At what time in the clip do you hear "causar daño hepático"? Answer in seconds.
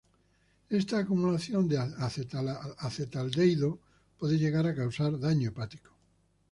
4.73-5.91